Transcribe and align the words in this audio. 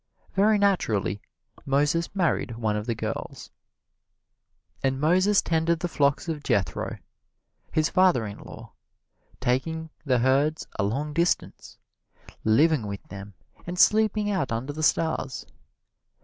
Very 0.33 0.57
naturally 0.57 1.21
Moses 1.63 2.09
married 2.15 2.55
one 2.57 2.75
of 2.75 2.87
the 2.87 2.95
girls. 2.95 3.51
And 4.81 4.99
Moses 4.99 5.43
tended 5.43 5.79
the 5.79 5.87
flocks 5.87 6.27
of 6.27 6.41
Jethro, 6.41 6.97
his 7.71 7.87
father 7.89 8.25
in 8.25 8.39
law, 8.39 8.73
taking 9.39 9.91
the 10.03 10.17
herds 10.17 10.65
a 10.79 10.83
long 10.83 11.13
distance, 11.13 11.77
living 12.43 12.87
with 12.87 13.03
them 13.09 13.35
and 13.67 13.77
sleeping 13.77 14.31
out 14.31 14.51
under 14.51 14.73
the 14.73 14.81
stars. 14.81 15.45